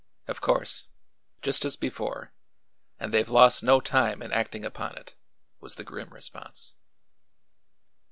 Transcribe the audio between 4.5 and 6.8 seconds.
upon it," was the grim response.